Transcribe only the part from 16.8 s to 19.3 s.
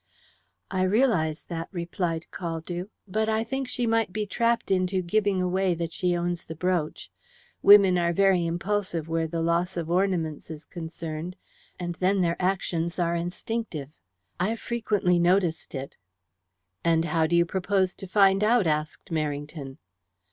"And how do you propose to find out?" asked